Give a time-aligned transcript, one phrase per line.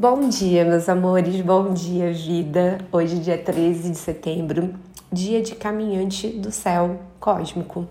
[0.00, 2.78] Bom dia, meus amores, bom dia, vida.
[2.92, 4.72] Hoje, dia 13 de setembro,
[5.12, 7.84] dia de caminhante do céu cósmico.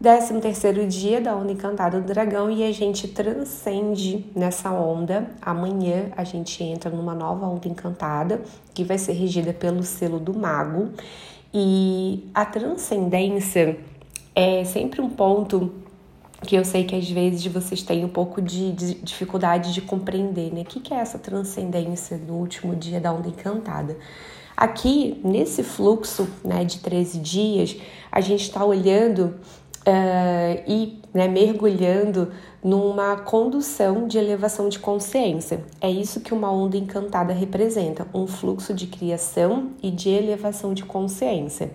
[0.00, 5.32] 13 terceiro dia da onda encantada do dragão e a gente transcende nessa onda.
[5.42, 8.40] Amanhã a gente entra numa nova onda encantada
[8.72, 10.90] que vai ser regida pelo selo do mago.
[11.52, 13.80] E a transcendência
[14.32, 15.81] é sempre um ponto
[16.46, 20.52] que eu sei que às vezes vocês têm um pouco de, de dificuldade de compreender,
[20.52, 20.62] né?
[20.62, 23.96] O que, que é essa transcendência no último dia da onda encantada?
[24.56, 27.76] Aqui, nesse fluxo né, de 13 dias,
[28.10, 29.34] a gente está olhando
[29.86, 35.64] uh, e né, mergulhando numa condução de elevação de consciência.
[35.80, 40.84] É isso que uma onda encantada representa, um fluxo de criação e de elevação de
[40.84, 41.70] consciência.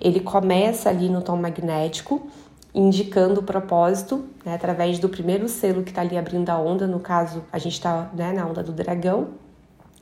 [0.00, 2.26] Ele começa ali no tom magnético,
[2.74, 6.98] indicando o propósito, né, através do primeiro selo que está ali abrindo a onda, no
[6.98, 9.28] caso, a gente está né, na onda do dragão,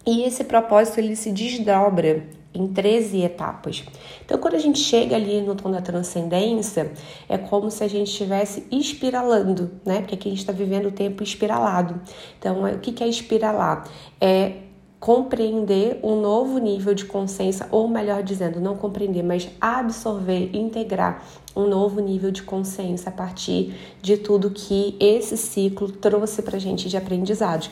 [0.07, 3.84] e esse propósito ele se desdobra em 13 etapas.
[4.25, 6.93] Então, quando a gente chega ali no tom da transcendência,
[7.28, 10.00] é como se a gente estivesse espiralando, né?
[10.00, 12.00] Porque aqui a gente está vivendo o tempo espiralado.
[12.39, 13.89] Então, o que é espiralar?
[14.20, 14.55] É
[15.03, 21.25] compreender um novo nível de consciência, ou melhor dizendo, não compreender, mas absorver, integrar
[21.56, 26.89] um novo nível de consciência a partir de tudo que esse ciclo trouxe para gente
[26.89, 27.69] de aprendizados.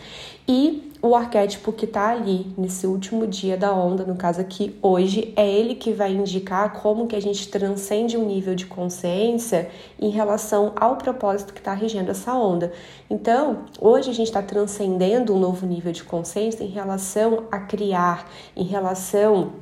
[0.49, 5.33] E o arquétipo que está ali nesse último dia da onda, no caso aqui hoje,
[5.35, 10.11] é ele que vai indicar como que a gente transcende um nível de consciência em
[10.11, 12.73] relação ao propósito que está regendo essa onda.
[13.09, 18.31] Então, hoje a gente está transcendendo um novo nível de consciência em relação a criar,
[18.55, 19.53] em relação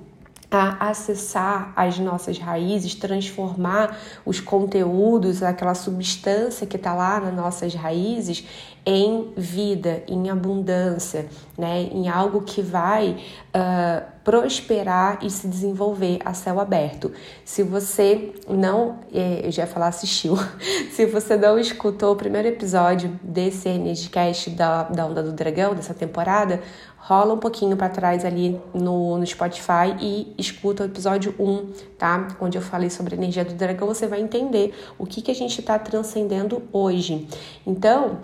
[0.50, 7.74] a acessar as nossas raízes, transformar os conteúdos, aquela substância que está lá nas nossas
[7.74, 8.44] raízes,
[8.84, 11.26] em vida, em abundância,
[11.56, 11.82] né?
[11.92, 13.16] em algo que vai
[13.54, 17.12] uh, prosperar e se desenvolver a céu aberto.
[17.44, 20.36] Se você não, eh, eu já ia falar assistiu,
[20.92, 25.94] se você não escutou o primeiro episódio desse Energicast da, da Onda do Dragão, dessa
[25.94, 26.60] temporada,
[27.08, 32.28] rola um pouquinho para trás ali no, no Spotify e escuta o episódio 1, tá?
[32.38, 35.34] Onde eu falei sobre a energia do dragão, você vai entender o que, que a
[35.34, 37.26] gente está transcendendo hoje.
[37.66, 38.18] Então,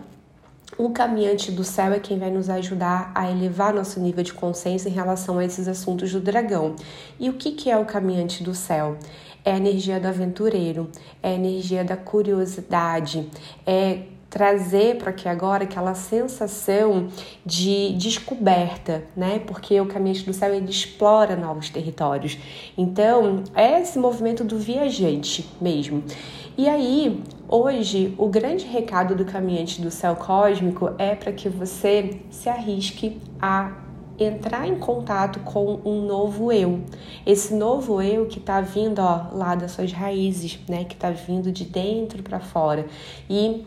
[0.77, 4.89] o caminhante do céu é quem vai nos ajudar a elevar nosso nível de consciência
[4.89, 6.75] em relação a esses assuntos do dragão.
[7.19, 8.97] E o que, que é o caminhante do céu?
[9.45, 10.91] É a energia do aventureiro,
[11.23, 13.29] é a energia da curiosidade,
[13.67, 17.07] é trazer para aqui agora aquela sensação
[17.47, 19.41] de descoberta, né?
[19.47, 22.37] Porque o Caminhante do Céu ele explora novos territórios.
[22.77, 26.03] Então, é esse movimento do viajante mesmo.
[26.57, 32.21] E aí, hoje, o grande recado do Caminhante do Céu Cósmico é para que você
[32.31, 33.73] se arrisque a
[34.17, 36.85] entrar em contato com um novo eu.
[37.27, 40.85] Esse novo eu que está vindo ó, lá das suas raízes, né?
[40.85, 42.87] Que está vindo de dentro para fora.
[43.29, 43.67] E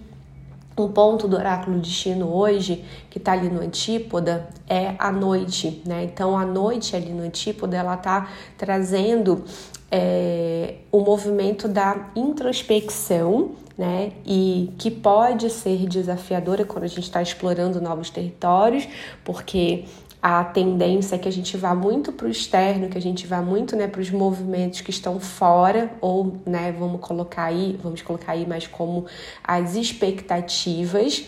[0.78, 6.04] um ponto do oráculo destino hoje, que está ali no antípoda, é a noite, né?
[6.04, 9.44] Então, a noite ali no antípoda, ela está trazendo
[9.92, 14.12] é, o movimento da introspecção, né?
[14.26, 18.88] E que pode ser desafiadora quando a gente está explorando novos territórios,
[19.24, 19.86] porque
[20.30, 23.42] a tendência é que a gente vá muito para o externo, que a gente vá
[23.42, 28.34] muito né, para os movimentos que estão fora, ou né, vamos colocar aí, vamos colocar
[28.34, 29.06] aí mais como
[29.42, 31.24] as expectativas,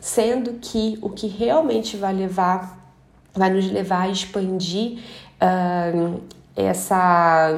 [0.00, 2.90] sendo que o que realmente vai levar,
[3.34, 4.98] vai nos levar a expandir
[5.42, 6.18] uh,
[6.56, 7.54] essa,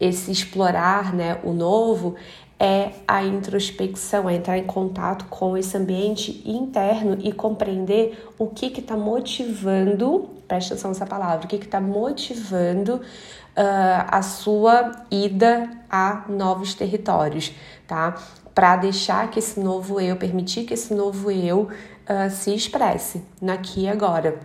[0.00, 2.16] esse explorar né, o novo
[2.62, 8.66] é a introspecção, é entrar em contato com esse ambiente interno e compreender o que
[8.66, 16.24] está motivando, presta atenção nessa palavra, o que está motivando uh, a sua ida a
[16.28, 17.52] novos territórios,
[17.84, 18.14] tá?
[18.54, 23.82] Para deixar que esse novo eu, permitir que esse novo eu uh, se expresse aqui
[23.82, 24.38] e agora.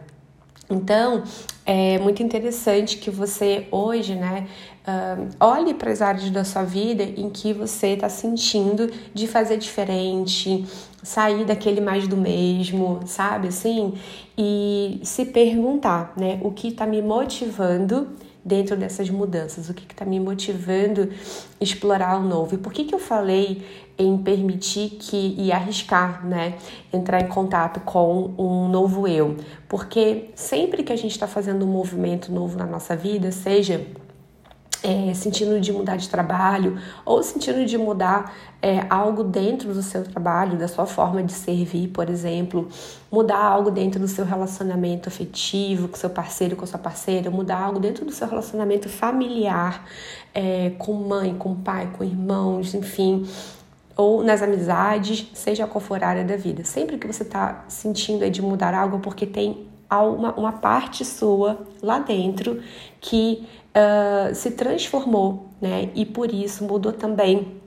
[0.69, 1.23] Então,
[1.66, 4.47] é muito interessante que você hoje, né,
[4.87, 9.57] uh, olhe para as áreas da sua vida em que você está sentindo de fazer
[9.57, 10.66] diferente,
[11.03, 13.93] sair daquele mais do mesmo, sabe assim?
[14.37, 18.07] E se perguntar, né, o que está me motivando
[18.43, 19.69] dentro dessas mudanças?
[19.69, 21.09] O que está me motivando
[21.59, 22.55] explorar o novo?
[22.55, 23.61] E por que, que eu falei
[23.97, 26.55] em permitir que e arriscar, né,
[26.93, 29.35] entrar em contato com um novo eu?
[29.67, 33.85] Porque sempre que a gente está fazendo um movimento novo na nossa vida, seja
[34.84, 40.03] é, sentindo de mudar de trabalho ou sentindo de mudar é, algo dentro do seu
[40.03, 42.68] trabalho, da sua forma de servir, por exemplo,
[43.12, 47.79] mudar algo dentro do seu relacionamento afetivo com seu parceiro, com sua parceira, mudar algo
[47.79, 49.85] dentro do seu relacionamento familiar,
[50.34, 53.28] é, com mãe, com pai, com irmãos, enfim,
[53.96, 56.64] ou nas amizades, seja qual for a área da vida.
[56.64, 61.99] Sempre que você está sentindo de mudar algo, porque tem uma, uma parte sua lá
[61.99, 62.61] dentro
[62.99, 63.45] que
[63.75, 65.89] uh, se transformou, né?
[65.95, 67.57] E por isso mudou também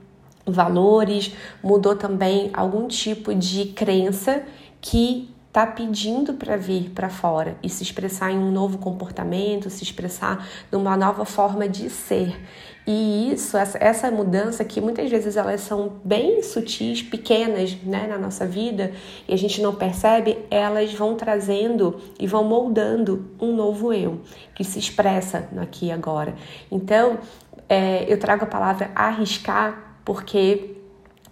[0.45, 1.33] valores,
[1.63, 4.43] mudou também algum tipo de crença
[4.79, 9.83] que está pedindo para vir para fora e se expressar em um novo comportamento, se
[9.83, 12.39] expressar numa nova forma de ser.
[12.87, 18.17] E isso, essa, essa mudança que muitas vezes elas são bem sutis, pequenas, né, na
[18.17, 18.93] nossa vida
[19.27, 24.21] e a gente não percebe, elas vão trazendo e vão moldando um novo eu
[24.55, 26.33] que se expressa aqui e agora.
[26.71, 27.19] Então,
[27.67, 30.80] é, eu trago a palavra arriscar porque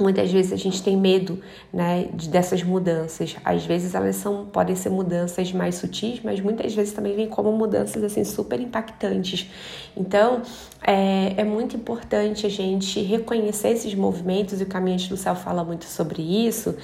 [0.01, 1.42] Muitas vezes a gente tem medo,
[1.74, 3.36] né, de, dessas mudanças.
[3.44, 7.51] Às vezes elas são podem ser mudanças mais sutis, mas muitas vezes também vêm como
[7.51, 9.50] mudanças assim super impactantes.
[9.98, 10.42] Então
[10.81, 15.66] é, é muito importante a gente reconhecer esses movimentos e o Caminhante do Céu fala
[15.66, 16.75] muito sobre isso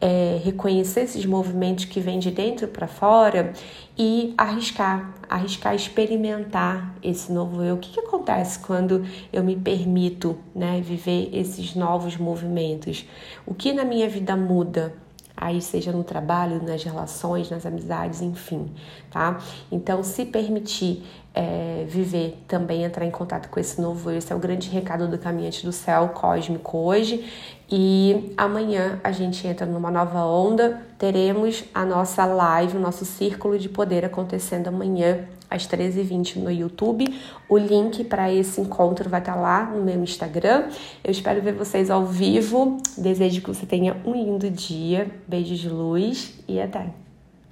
[0.00, 3.52] é, reconhecer esses movimentos que vêm de dentro para fora
[3.98, 7.74] e arriscar, arriscar experimentar esse novo eu.
[7.74, 13.06] O que, que acontece quando eu me permito né, viver esses novos movimentos?
[13.44, 14.94] O que na minha vida muda?
[15.40, 18.70] aí seja no trabalho, nas relações, nas amizades, enfim,
[19.10, 19.40] tá?
[19.72, 21.02] Então, se permitir
[21.34, 25.06] é, viver também, entrar em contato com esse novo eu, esse é o grande recado
[25.06, 27.24] do Caminhante do Céu Cósmico hoje.
[27.70, 33.56] E amanhã a gente entra numa nova onda, teremos a nossa live, o nosso círculo
[33.58, 37.04] de poder acontecendo amanhã às 13h20 no YouTube.
[37.48, 40.68] O link para esse encontro vai estar tá lá no meu Instagram.
[41.04, 42.78] Eu espero ver vocês ao vivo.
[42.98, 45.08] Desejo que você tenha um lindo dia.
[45.28, 47.09] Beijos de luz e até!